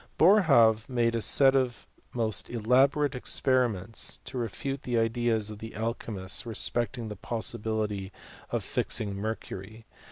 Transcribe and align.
Boerhaave 0.17 0.89
made 0.89 1.13
a 1.13 1.21
set 1.21 1.55
of 1.55 1.85
most 2.15 2.49
elaborate 2.49 3.11
experi 3.11 3.71
ments, 3.71 4.17
to 4.25 4.35
refute 4.39 4.81
the 4.81 4.97
ideas 4.97 5.51
of 5.51 5.59
the 5.59 5.75
alchy 5.75 6.11
mists 6.11 6.43
respecting 6.43 7.07
the 7.07 7.15
possibility 7.15 8.11
of 8.49 8.63
fixings 8.63 9.13
mercury. 9.15 9.85